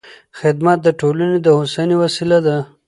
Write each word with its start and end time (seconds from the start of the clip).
خدمت 0.39 0.77
د 0.83 0.87
ټولنې 0.99 1.37
د 1.41 1.47
هوساینې 1.57 1.95
وسیله 2.03 2.37
ده. 2.45 2.57